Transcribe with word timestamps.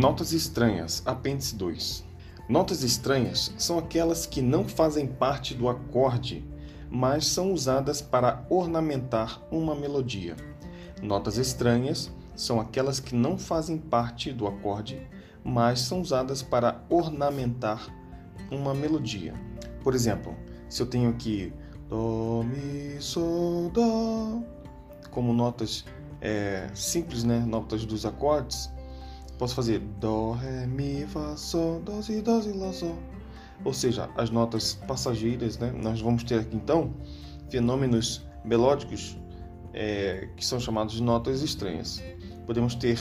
Notas 0.00 0.32
estranhas, 0.32 1.02
apêndice 1.04 1.54
2. 1.56 2.06
Notas 2.48 2.82
estranhas 2.82 3.52
são 3.58 3.78
aquelas 3.78 4.24
que 4.24 4.40
não 4.40 4.66
fazem 4.66 5.06
parte 5.06 5.52
do 5.52 5.68
acorde, 5.68 6.42
mas 6.88 7.26
são 7.26 7.52
usadas 7.52 8.00
para 8.00 8.42
ornamentar 8.48 9.42
uma 9.50 9.74
melodia. 9.74 10.34
Notas 11.02 11.36
estranhas 11.36 12.10
são 12.34 12.58
aquelas 12.58 12.98
que 12.98 13.14
não 13.14 13.36
fazem 13.36 13.76
parte 13.76 14.32
do 14.32 14.46
acorde, 14.46 15.06
mas 15.44 15.80
são 15.80 16.00
usadas 16.00 16.42
para 16.42 16.82
ornamentar 16.88 17.94
uma 18.50 18.72
melodia. 18.72 19.34
Por 19.84 19.94
exemplo, 19.94 20.34
se 20.66 20.80
eu 20.80 20.86
tenho 20.86 21.10
aqui 21.10 21.52
Dó, 21.90 22.42
Mi, 22.42 22.96
Sol, 23.02 23.68
Dó, 23.68 24.42
como 25.10 25.34
notas 25.34 25.84
é, 26.22 26.70
simples, 26.72 27.22
né? 27.22 27.44
notas 27.46 27.84
dos 27.84 28.06
acordes, 28.06 28.70
posso 29.40 29.54
fazer 29.54 29.78
Dó, 29.98 30.32
Ré, 30.32 30.66
Mi, 30.66 31.06
Fá, 31.06 31.34
Sol, 31.34 31.80
Dó, 31.80 32.02
Si, 32.02 32.20
Dó, 32.20 32.42
Si, 32.42 32.52
Lá, 32.52 32.70
Sol. 32.74 32.94
Ou 33.64 33.72
seja, 33.72 34.10
as 34.14 34.28
notas 34.28 34.74
passageiras, 34.86 35.56
né? 35.56 35.72
Nós 35.82 35.98
vamos 36.02 36.22
ter 36.22 36.40
aqui 36.40 36.54
então 36.54 36.94
fenômenos 37.48 38.26
melódicos 38.44 39.16
é, 39.72 40.28
que 40.36 40.44
são 40.44 40.60
chamados 40.60 40.92
de 40.94 41.02
notas 41.02 41.40
estranhas. 41.40 42.02
Podemos 42.44 42.74
ter 42.74 43.00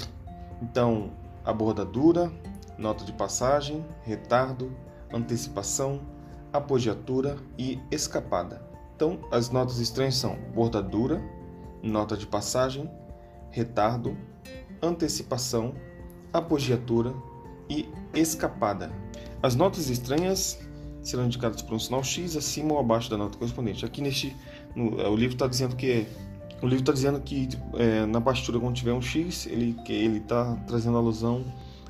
então 0.62 1.12
a 1.44 1.52
bordadura, 1.52 2.32
nota 2.78 3.04
de 3.04 3.12
passagem, 3.12 3.86
retardo, 4.04 4.74
antecipação, 5.14 6.00
apogiatura 6.54 7.36
e 7.58 7.82
escapada. 7.92 8.66
Então, 8.96 9.20
as 9.30 9.50
notas 9.50 9.80
estranhas 9.80 10.16
são 10.16 10.38
bordadura, 10.56 11.22
nota 11.84 12.16
de 12.16 12.26
passagem, 12.26 12.90
retardo, 13.52 14.18
antecipação, 14.82 15.74
apogiatura 16.34 17.14
e 17.70 17.88
escapada. 18.14 18.92
As 19.42 19.56
notas 19.56 19.90
estranhas 19.90 20.60
serão 21.02 21.26
indicadas 21.26 21.62
por 21.62 21.74
um 21.74 21.80
sinal 21.80 22.04
X 22.04 22.36
acima 22.36 22.74
ou 22.74 22.80
abaixo 22.80 23.10
da 23.10 23.18
nota 23.18 23.38
correspondente. 23.38 23.86
Aqui 23.86 24.02
neste, 24.02 24.36
no, 24.76 25.00
é, 25.00 25.08
o 25.08 25.16
livro 25.16 25.36
está 25.36 25.48
dizendo 25.48 25.76
que 25.76 26.06
o 26.62 26.66
livro 26.66 26.82
está 26.82 26.92
dizendo 26.92 27.22
que 27.22 27.48
é, 27.76 28.06
na 28.06 28.20
partitura 28.20 28.60
quando 28.60 28.76
tiver 28.76 28.92
um 28.92 29.02
X 29.02 29.48
ele 29.48 29.78
ele 29.88 30.18
está 30.18 30.56
trazendo 30.68 30.98
alusão 30.98 31.44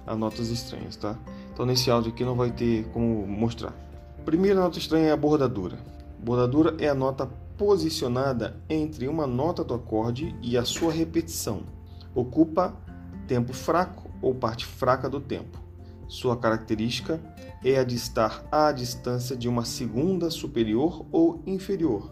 a 0.06 0.16
notas 0.16 0.50
estranhas, 0.50 0.96
tá? 0.96 1.18
Então 1.52 1.66
nesse 1.66 1.90
áudio 1.90 2.12
aqui 2.12 2.24
não 2.24 2.36
vai 2.36 2.52
ter 2.52 2.86
como 2.90 3.26
mostrar. 3.26 3.74
Primeira 4.26 4.60
nota 4.60 4.78
estranha 4.78 5.08
é 5.08 5.12
a 5.12 5.18
bordadura. 5.18 5.80
Bordadura 6.20 6.76
é 6.80 6.88
a 6.88 6.94
nota 6.94 7.28
posicionada 7.58 8.56
entre 8.70 9.08
uma 9.08 9.26
nota 9.26 9.64
do 9.64 9.74
acorde 9.74 10.36
e 10.42 10.58
a 10.58 10.64
sua 10.64 10.94
repetição. 10.94 11.64
Ocupa 12.14 12.76
tempo 13.28 13.54
fraco 13.54 14.09
ou 14.22 14.34
parte 14.36 14.66
fraca 14.66 15.10
do 15.10 15.20
tempo. 15.20 15.60
Sua 16.08 16.36
característica 16.36 17.20
é 17.64 17.78
a 17.78 17.84
de 17.84 17.96
estar 17.96 18.44
à 18.52 18.72
distância 18.72 19.36
de 19.36 19.48
uma 19.48 19.64
segunda 19.64 20.30
superior 20.30 21.06
ou 21.12 21.42
inferior. 21.46 22.12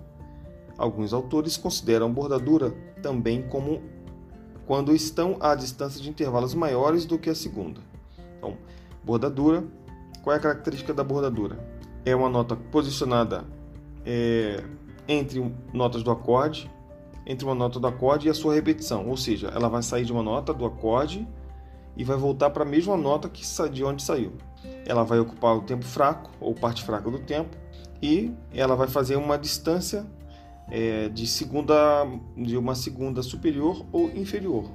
Alguns 0.78 1.13
autores 1.13 1.58
consideram 1.58 2.13
bordadura 2.13 2.72
também 3.02 3.41
como 3.41 3.81
quando 4.67 4.94
estão 4.94 5.38
à 5.39 5.55
distância 5.55 6.02
de 6.02 6.09
intervalos 6.09 6.53
maiores 6.53 7.05
do 7.05 7.17
que 7.17 7.30
a 7.30 7.35
segunda. 7.35 7.81
Então, 8.38 8.58
bordadura, 9.03 9.63
qual 10.22 10.35
é 10.35 10.38
a 10.38 10.41
característica 10.41 10.94
da 10.94 11.03
bordadura? 11.03 11.58
É 12.05 12.16
uma 12.16 12.30
nota 12.30 12.55
posicionada 12.55 13.45
é, 14.05 14.63
entre 15.08 15.52
notas 15.73 16.03
do 16.03 16.11
acorde, 16.11 16.69
entre 17.25 17.45
uma 17.45 17.55
nota 17.55 17.80
do 17.80 17.88
acorde 17.88 18.28
e 18.28 18.30
a 18.30 18.33
sua 18.33 18.53
repetição, 18.53 19.08
ou 19.08 19.17
seja, 19.17 19.47
ela 19.47 19.69
vai 19.69 19.81
sair 19.81 20.05
de 20.05 20.11
uma 20.11 20.22
nota 20.22 20.53
do 20.53 20.66
acorde 20.66 21.28
e 21.98 22.03
vai 22.03 22.16
voltar 22.16 22.52
para 22.52 22.64
a 22.64 22.66
mesma 22.66 22.95
nota 22.95 23.28
que 23.28 23.44
de 23.70 23.84
onde 23.84 24.03
saiu. 24.03 24.34
Ela 24.86 25.03
vai 25.03 25.20
ocupar 25.20 25.58
o 25.58 25.62
tempo 25.62 25.84
fraco 25.84 26.30
ou 26.40 26.53
parte 26.53 26.84
fraca 26.84 27.09
do 27.09 27.19
tempo 27.19 27.58
e 28.02 28.31
ela 28.53 28.75
vai 28.75 28.88
fazer 28.88 29.16
uma 29.16 29.38
distância 29.38 30.06
é, 30.69 31.09
de 31.09 31.25
segunda 31.25 32.06
de 32.38 32.56
uma 32.56 32.75
segunda 32.75 33.24
superior 33.24 33.84
ou 33.91 34.09
inferior. 34.12 34.69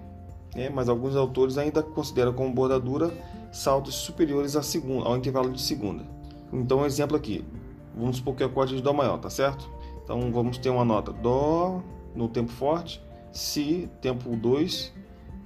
É, 0.55 0.69
mas 0.69 0.89
alguns 0.89 1.17
autores 1.17 1.57
ainda 1.57 1.83
consideram 1.83 2.33
como 2.35 2.53
bordadura 2.53 3.11
saltos 3.53 3.95
superiores 3.95 4.57
a 4.57 4.63
segunda, 4.63 5.07
ao 5.09 5.17
intervalo 5.17 5.51
de 5.51 5.63
segunda. 5.63 6.05
Então, 6.53 6.81
um 6.81 6.87
exemplo 6.87 7.17
aqui. 7.17 7.45
Vamos 7.97 8.17
supor 8.17 8.35
que 8.35 8.43
é 8.43 8.47
o 8.47 8.49
acorde 8.49 8.77
de 8.77 8.83
Dó 8.83 8.93
maior, 8.93 9.19
tá 9.19 9.31
certo? 9.31 9.71
Então, 10.05 10.31
vamos 10.33 10.59
ter 10.59 10.71
uma 10.71 10.85
nota 10.85 11.13
Dó 11.13 11.83
no 12.15 12.29
tempo 12.29 12.51
forte, 12.51 13.03
Si, 13.31 13.89
tempo 14.03 14.37
2, 14.37 14.93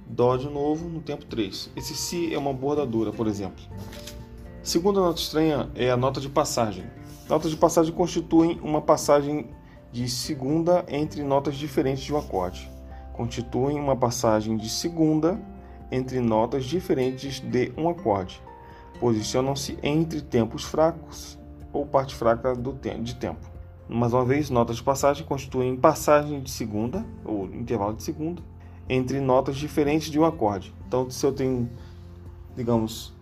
Dó 0.09 0.37
de 0.37 0.49
novo 0.49 0.87
no 0.87 1.01
tempo 1.01 1.25
3. 1.25 1.69
Esse 1.75 1.93
Si 1.93 2.33
é 2.33 2.37
uma 2.37 2.53
bordadura, 2.53 3.11
por 3.11 3.27
exemplo. 3.27 3.61
Segunda 4.63 5.01
nota 5.01 5.19
estranha 5.19 5.69
é 5.75 5.91
a 5.91 5.97
nota 5.97 6.21
de 6.21 6.29
passagem. 6.29 6.85
Notas 7.27 7.51
de 7.51 7.57
passagem 7.57 7.93
constituem 7.93 8.57
uma 8.63 8.81
passagem 8.81 9.49
de 9.91 10.07
segunda 10.09 10.85
entre 10.87 11.23
notas 11.23 11.55
diferentes 11.55 12.05
de 12.05 12.13
um 12.13 12.17
acorde. 12.17 12.71
Constituem 13.13 13.77
uma 13.77 13.97
passagem 13.97 14.55
de 14.55 14.69
segunda 14.69 15.39
entre 15.91 16.21
notas 16.21 16.63
diferentes 16.63 17.41
de 17.41 17.73
um 17.77 17.89
acorde. 17.89 18.41
Posicionam-se 19.01 19.77
entre 19.83 20.21
tempos 20.21 20.63
fracos 20.63 21.37
ou 21.73 21.85
parte 21.85 22.15
fraca 22.15 22.55
do 22.55 22.71
te 22.71 22.97
de 22.97 23.15
tempo. 23.15 23.45
Mais 23.89 24.13
uma 24.13 24.23
vez, 24.23 24.49
notas 24.49 24.77
de 24.77 24.83
passagem 24.83 25.25
constituem 25.25 25.75
passagem 25.75 26.41
de 26.41 26.49
segunda 26.49 27.05
ou 27.25 27.45
intervalo 27.45 27.93
de 27.93 28.03
segunda 28.03 28.41
entre 28.89 29.19
notas 29.19 29.55
diferentes 29.55 30.09
de 30.09 30.19
um 30.19 30.25
acorde. 30.25 30.73
Então, 30.87 31.09
se 31.09 31.25
eu 31.25 31.31
tenho, 31.31 31.69
digamos, 32.55 33.13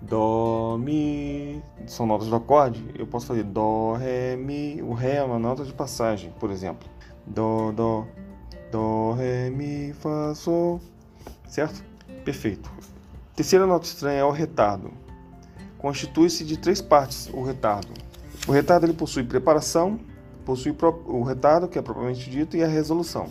Dó, 0.00 0.76
Mi, 0.78 1.62
são 1.86 2.06
notas 2.06 2.28
do 2.28 2.36
acorde, 2.36 2.84
eu 2.98 3.06
posso 3.06 3.26
fazer 3.26 3.42
Dó, 3.42 3.94
Ré, 3.94 4.36
Mi. 4.36 4.82
O 4.82 4.92
Ré 4.92 5.16
é 5.16 5.22
uma 5.22 5.38
nota 5.38 5.64
de 5.64 5.72
passagem, 5.72 6.32
por 6.38 6.50
exemplo. 6.50 6.88
Dó, 7.26 7.72
Dó, 7.72 8.06
Dó, 8.70 9.12
Ré, 9.12 9.48
Mi, 9.48 9.94
Fá, 9.94 10.34
Sol. 10.34 10.80
Certo? 11.48 11.82
Perfeito. 12.24 12.70
Terceira 13.34 13.66
nota 13.66 13.86
estranha 13.86 14.20
é 14.20 14.24
o 14.24 14.30
retardo. 14.30 14.92
Constitui-se 15.78 16.44
de 16.44 16.58
três 16.58 16.80
partes 16.80 17.28
o 17.32 17.42
retardo. 17.42 17.88
O 18.46 18.52
retardo 18.52 18.86
ele 18.86 18.92
possui 18.92 19.24
preparação, 19.24 19.98
possui 20.44 20.76
o 21.06 21.22
retardo, 21.22 21.66
que 21.66 21.78
é 21.78 21.82
propriamente 21.82 22.28
dito, 22.28 22.56
e 22.56 22.62
a 22.62 22.66
resolução. 22.66 23.28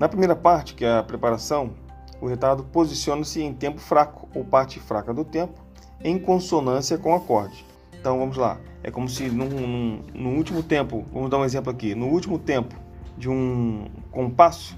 Na 0.00 0.08
primeira 0.08 0.34
parte, 0.34 0.74
que 0.74 0.82
é 0.82 0.96
a 0.96 1.02
preparação, 1.02 1.74
o 2.22 2.26
retardo 2.26 2.64
posiciona-se 2.64 3.42
em 3.42 3.52
tempo 3.52 3.78
fraco 3.78 4.30
ou 4.34 4.42
parte 4.42 4.80
fraca 4.80 5.12
do 5.12 5.26
tempo, 5.26 5.60
em 6.02 6.18
consonância 6.18 6.96
com 6.96 7.12
o 7.12 7.16
acorde. 7.16 7.66
Então 8.00 8.18
vamos 8.18 8.38
lá, 8.38 8.58
é 8.82 8.90
como 8.90 9.06
se 9.10 9.28
no, 9.28 9.44
no, 9.44 9.98
no 10.14 10.30
último 10.30 10.62
tempo, 10.62 11.04
vamos 11.12 11.28
dar 11.28 11.36
um 11.36 11.44
exemplo 11.44 11.70
aqui, 11.70 11.94
no 11.94 12.06
último 12.06 12.38
tempo 12.38 12.74
de 13.18 13.28
um 13.28 13.90
compasso, 14.10 14.74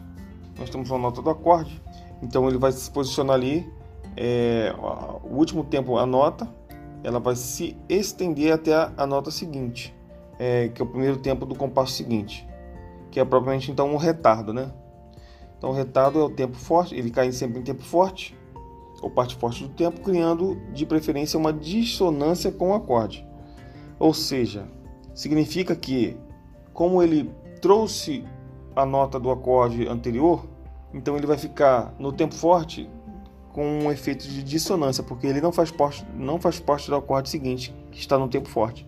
nós 0.59 0.69
temos 0.69 0.91
uma 0.91 0.99
nota 0.99 1.23
do 1.23 1.31
acorde, 1.31 1.81
então 2.21 2.49
ele 2.49 2.59
vai 2.59 2.73
se 2.73 2.91
posicionar 2.91 3.37
ali, 3.37 3.73
é, 4.17 4.75
o 5.23 5.37
último 5.37 5.63
tempo 5.63 5.99
a 5.99 6.05
nota, 6.05 6.53
ela 7.05 7.21
vai 7.21 7.37
se 7.37 7.77
estender 7.89 8.53
até 8.53 8.75
a, 8.75 8.93
a 8.97 9.07
nota 9.07 9.31
seguinte, 9.31 9.95
é, 10.37 10.67
que 10.67 10.83
é 10.83 10.85
o 10.85 10.89
primeiro 10.89 11.19
tempo 11.19 11.47
do 11.47 11.55
compasso 11.55 11.93
seguinte, 11.93 12.45
que 13.09 13.21
é 13.21 13.25
propriamente 13.25 13.71
então 13.71 13.89
um 13.89 13.97
retardo, 13.97 14.53
né? 14.53 14.73
Então, 15.63 15.71
o 15.71 15.75
retardo 15.75 16.19
é 16.19 16.25
o 16.25 16.29
tempo 16.29 16.57
forte, 16.57 16.93
ele 16.93 17.09
cai 17.09 17.31
sempre 17.31 17.61
em 17.61 17.63
tempo 17.63 17.85
forte, 17.85 18.37
ou 19.01 19.09
parte 19.09 19.37
forte 19.37 19.63
do 19.63 19.69
tempo, 19.69 20.01
criando 20.01 20.61
de 20.73 20.85
preferência 20.85 21.39
uma 21.39 21.53
dissonância 21.53 22.51
com 22.51 22.71
o 22.71 22.75
acorde. 22.75 23.25
Ou 23.97 24.13
seja, 24.13 24.67
significa 25.15 25.77
que, 25.77 26.17
como 26.73 27.01
ele 27.01 27.33
trouxe 27.61 28.25
a 28.75 28.85
nota 28.85 29.21
do 29.21 29.31
acorde 29.31 29.87
anterior, 29.87 30.45
então 30.93 31.17
ele 31.17 31.29
vai 31.29 31.39
ficar 31.39 31.95
no 31.97 32.11
tempo 32.11 32.35
forte 32.35 32.91
com 33.53 33.65
um 33.65 33.93
efeito 33.93 34.27
de 34.27 34.43
dissonância, 34.43 35.05
porque 35.05 35.29
ele 35.29 35.41
não 35.41 35.53
faz 35.53 35.71
parte, 35.71 36.05
não 36.17 36.41
faz 36.41 36.59
parte 36.59 36.91
do 36.91 36.97
acorde 36.97 37.31
seguinte, 37.31 37.73
que 37.93 38.01
está 38.01 38.19
no 38.19 38.27
tempo 38.27 38.49
forte. 38.49 38.85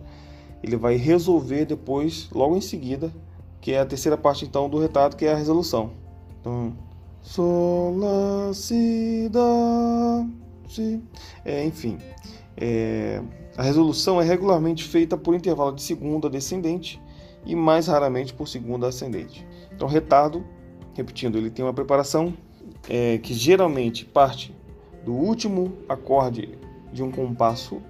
Ele 0.61 0.75
vai 0.75 0.97
resolver 0.97 1.63
depois, 1.63 2.29
logo 2.33 2.57
em 2.57 2.61
seguida, 2.61 3.13
que 3.61 3.71
é 3.71 3.79
a 3.79 3.85
terceira 3.85 4.17
parte 4.17 4.43
então 4.43 4.69
do 4.69 4.77
retardo, 4.77 5.15
que 5.15 5.25
é 5.25 5.31
a 5.31 5.37
resolução. 5.37 6.03
Então, 6.45 6.77
Sol, 7.23 7.97
Lá, 7.97 8.53
Si, 8.53 9.27
Dó, 9.31 10.27
Si. 10.69 11.01
É, 11.43 11.65
enfim, 11.65 11.97
é, 12.55 13.19
a 13.57 13.63
resolução 13.63 14.21
é 14.21 14.23
regularmente 14.23 14.83
feita 14.83 15.17
por 15.17 15.33
intervalo 15.33 15.73
de 15.73 15.81
segunda 15.81 16.29
descendente 16.29 17.01
e 17.47 17.55
mais 17.55 17.87
raramente 17.87 18.31
por 18.31 18.47
segunda 18.47 18.87
ascendente. 18.87 19.43
Então, 19.73 19.87
retardo, 19.87 20.45
repetindo, 20.93 21.35
ele 21.35 21.49
tem 21.49 21.65
uma 21.65 21.73
preparação 21.73 22.31
é, 22.87 23.17
que 23.17 23.33
geralmente 23.33 24.05
parte 24.05 24.55
do 25.03 25.13
último 25.13 25.73
acorde 25.89 26.59
de 26.93 27.01
um 27.01 27.11
compasso 27.11 27.81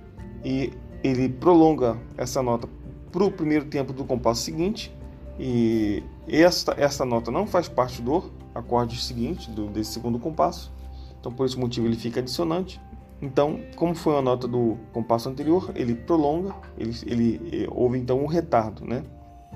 e 0.45 0.71
ele 1.03 1.27
prolonga 1.27 1.97
essa 2.15 2.41
nota 2.41 2.69
para 3.11 3.23
o 3.25 3.29
primeiro 3.29 3.65
tempo 3.65 3.91
do 3.91 4.05
compasso 4.05 4.43
seguinte 4.43 4.95
e 5.37 6.01
esta, 6.29 6.73
essa 6.77 7.03
nota 7.03 7.29
não 7.29 7.45
faz 7.45 7.67
parte 7.67 8.01
do 8.01 8.11
acorde 8.55 8.99
seguinte 8.99 9.51
do, 9.51 9.67
desse 9.67 9.91
segundo 9.91 10.17
compasso. 10.17 10.71
Então, 11.19 11.31
por 11.31 11.45
esse 11.45 11.59
motivo, 11.59 11.85
ele 11.85 11.97
fica 11.97 12.21
dissonante. 12.21 12.81
Então, 13.21 13.59
como 13.75 13.93
foi 13.93 14.13
uma 14.13 14.21
nota 14.21 14.47
do 14.47 14.77
compasso 14.93 15.29
anterior, 15.29 15.71
ele 15.75 15.93
prolonga, 15.93 16.55
ele, 16.77 16.95
ele, 17.05 17.41
ele 17.45 17.67
houve 17.71 17.97
então 17.97 18.19
um 18.21 18.25
retardo, 18.25 18.85
né? 18.85 19.03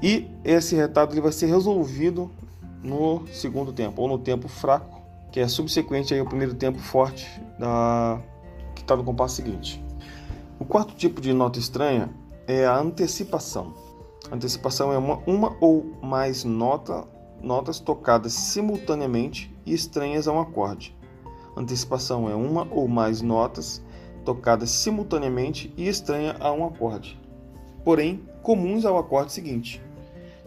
E 0.01 0.27
esse 0.43 0.75
retardo 0.75 1.13
ele 1.13 1.21
vai 1.21 1.31
ser 1.31 1.47
resolvido 1.47 2.31
no 2.81 3.27
segundo 3.27 3.73
tempo, 3.73 4.01
ou 4.01 4.07
no 4.07 4.17
tempo 4.17 4.47
fraco, 4.47 5.01
que 5.31 5.39
é 5.39 5.47
subsequente 5.47 6.17
ao 6.17 6.25
primeiro 6.25 6.53
tempo 6.53 6.79
forte 6.79 7.27
da, 7.59 8.21
que 8.73 8.81
está 8.81 8.95
no 8.95 9.03
compasso 9.03 9.35
seguinte. 9.35 9.83
O 10.59 10.65
quarto 10.65 10.95
tipo 10.95 11.21
de 11.21 11.33
nota 11.33 11.59
estranha 11.59 12.09
é 12.47 12.65
a 12.65 12.77
antecipação. 12.77 13.73
A 14.31 14.35
antecipação 14.35 14.91
é 14.91 14.97
uma, 14.97 15.17
uma 15.27 15.55
ou 15.59 15.85
mais 16.01 16.43
nota, 16.43 17.05
notas 17.41 17.79
tocadas 17.79 18.33
simultaneamente 18.33 19.53
e 19.65 19.73
estranhas 19.73 20.27
a 20.27 20.33
um 20.33 20.39
acorde. 20.39 20.95
Antecipação 21.55 22.29
é 22.29 22.35
uma 22.35 22.67
ou 22.71 22.87
mais 22.87 23.21
notas 23.21 23.83
tocadas 24.23 24.69
simultaneamente 24.69 25.73
e 25.75 25.87
estranha 25.87 26.35
a 26.39 26.51
um 26.51 26.65
acorde, 26.65 27.19
porém 27.83 28.23
comuns 28.43 28.85
ao 28.85 28.97
acorde 28.97 29.33
seguinte, 29.33 29.81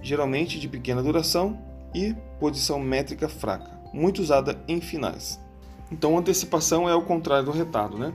geralmente 0.00 0.60
de 0.60 0.68
pequena 0.68 1.02
duração 1.02 1.58
e 1.94 2.14
posição 2.38 2.78
métrica 2.78 3.28
fraca, 3.28 3.70
muito 3.92 4.20
usada 4.20 4.62
em 4.68 4.80
finais. 4.80 5.40
Então, 5.90 6.16
antecipação 6.16 6.88
é 6.88 6.94
o 6.94 7.02
contrário 7.02 7.46
do 7.46 7.50
retardo, 7.50 7.98
né? 7.98 8.12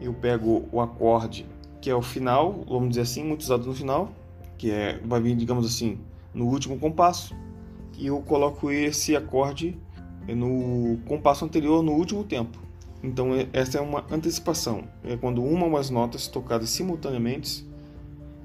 Eu 0.00 0.14
pego 0.14 0.66
o 0.72 0.80
acorde 0.80 1.46
que 1.80 1.90
é 1.90 1.94
o 1.94 2.02
final, 2.02 2.64
vamos 2.66 2.90
dizer 2.90 3.02
assim, 3.02 3.24
muito 3.24 3.42
usado 3.42 3.66
no 3.66 3.74
final, 3.74 4.10
que 4.56 4.70
é 4.70 5.00
vai 5.04 5.20
vir, 5.20 5.36
digamos 5.36 5.66
assim, 5.66 5.98
no 6.34 6.46
último 6.46 6.78
compasso, 6.78 7.34
e 7.98 8.06
eu 8.06 8.20
coloco 8.22 8.70
esse 8.70 9.14
acorde 9.16 9.76
no 10.26 10.98
compasso 11.06 11.44
anterior 11.44 11.82
no 11.82 11.92
último 11.92 12.22
tempo. 12.22 12.58
Então 13.02 13.30
essa 13.52 13.78
é 13.78 13.80
uma 13.80 14.04
antecipação. 14.10 14.84
É 15.04 15.16
quando 15.16 15.42
uma 15.42 15.64
ou 15.64 15.70
mais 15.70 15.90
notas 15.90 16.28
tocadas 16.28 16.70
simultaneamente 16.70 17.66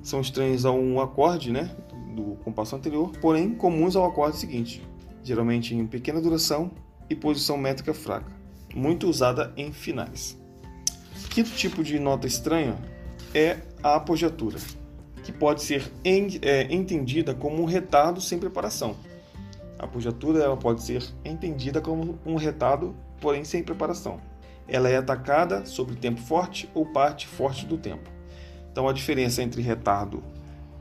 são 0.02 0.20
estranhas 0.20 0.66
a 0.66 0.72
um 0.72 1.00
acorde, 1.00 1.52
né, 1.52 1.76
do 2.16 2.36
compasso 2.44 2.76
anterior, 2.76 3.12
porém 3.22 3.54
comuns 3.54 3.96
ao 3.96 4.06
acorde 4.06 4.38
seguinte, 4.38 4.86
geralmente 5.24 5.74
em 5.74 5.88
pequena 5.88 6.20
duração 6.20 6.72
e 7.10 7.16
posição 7.16 7.58
métrica 7.58 7.94
fraca, 7.94 8.32
muito 8.76 9.08
usada 9.08 9.54
em 9.56 9.72
finais. 9.72 10.40
Quinto 11.30 11.52
tipo 11.52 11.84
de 11.84 11.98
nota 12.00 12.28
estranha 12.28 12.76
é 13.34 13.58
a 13.82 13.96
apogiatura, 13.96 14.60
que 15.24 15.32
pode 15.32 15.64
ser 15.64 15.92
é, 16.04 16.74
entendida 16.74 17.34
como 17.34 17.62
um 17.62 17.66
retardo 17.66 18.22
sem 18.22 18.38
preparação. 18.38 18.96
A 19.84 19.86
apogiatura 19.86 20.42
ela 20.42 20.56
pode 20.56 20.82
ser 20.82 21.04
entendida 21.26 21.82
como 21.82 22.18
um 22.26 22.38
retardo, 22.38 22.96
porém 23.20 23.44
sem 23.44 23.62
preparação. 23.62 24.18
Ela 24.66 24.88
é 24.88 24.96
atacada 24.96 25.66
sobre 25.66 25.98
tempo 25.98 26.22
forte 26.22 26.70
ou 26.74 26.86
parte 26.86 27.28
forte 27.28 27.66
do 27.66 27.78
tempo. 27.78 28.10
Então 28.72 28.88
a 28.88 28.94
diferença 28.94 29.44
entre 29.44 29.62
retardo 29.62 30.24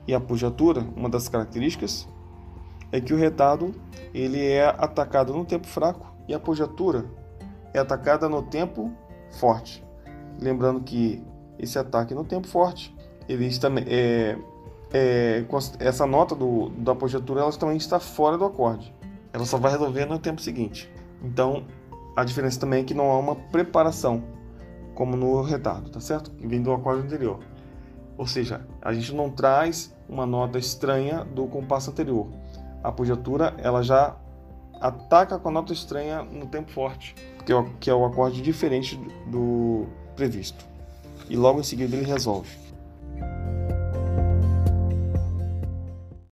e 0.07 0.15
apogiatura, 0.15 0.87
uma 0.95 1.09
das 1.09 1.29
características 1.29 2.09
é 2.93 3.01
que 3.01 3.13
o 3.13 3.17
retardo 3.17 3.75
ele 4.15 4.41
é 4.41 4.67
atacado 4.67 5.35
no 5.35 5.45
tempo 5.45 5.67
fraco 5.67 6.15
e 6.29 6.33
a 6.33 6.37
apogiatura 6.37 7.05
é 7.75 7.81
atacada 7.81 8.29
no 8.29 8.41
tempo 8.41 8.93
forte. 9.33 9.85
Lembrando 10.41 10.81
que 10.81 11.21
esse 11.59 11.77
ataque 11.77 12.15
no 12.15 12.23
tempo 12.23 12.47
forte, 12.47 12.95
ele 13.29 13.53
também 13.59 13.85
é, 13.89 14.39
é, 14.93 15.45
essa 15.79 16.07
nota 16.07 16.35
do, 16.35 16.69
da 16.71 16.93
apogiatura 16.93 17.41
ela 17.41 17.53
também 17.53 17.77
está 17.77 17.99
fora 17.99 18.37
do 18.37 18.45
acorde. 18.45 18.95
Ela 19.33 19.45
só 19.47 19.57
vai 19.57 19.73
resolver 19.73 20.05
no 20.05 20.19
tempo 20.19 20.41
seguinte. 20.41 20.91
Então, 21.23 21.65
a 22.15 22.25
diferença 22.25 22.61
também 22.61 22.83
é 22.83 22.85
que 22.85 22.93
não 22.93 23.11
há 23.11 23.19
uma 23.19 23.35
preparação, 23.35 24.23
como 24.95 25.17
no 25.17 25.41
retardo, 25.43 25.91
tá 25.91 26.01
certo? 26.01 26.31
Que 26.33 26.47
vem 26.47 26.63
do 26.63 26.73
acorde 26.73 27.07
anterior. 27.07 27.39
Ou 28.19 28.27
seja, 28.27 28.67
a 28.83 28.93
gente 28.93 29.15
não 29.15 29.31
traz 29.31 29.95
uma 30.09 30.27
nota 30.27 30.59
estranha 30.59 31.25
do 31.25 31.47
compasso 31.47 31.91
anterior. 31.91 32.29
A 32.85 32.89
apogiatura, 32.89 33.55
ela 33.59 33.83
já 33.83 34.17
ataca 34.81 35.39
com 35.39 35.49
a 35.49 35.53
nota 35.53 35.73
estranha 35.73 36.23
no 36.23 36.47
tempo 36.47 36.71
forte, 36.71 37.15
que 37.47 37.53
é 37.53 37.57
o, 37.57 37.65
que 37.81 37.89
é 37.89 37.95
o 37.95 38.05
acorde 38.05 38.43
diferente 38.43 39.01
do 39.27 39.87
previsto. 40.15 40.67
E 41.31 41.37
logo 41.37 41.61
em 41.61 41.63
seguida 41.63 41.97
ele 41.97 42.05
resolve. 42.05 42.51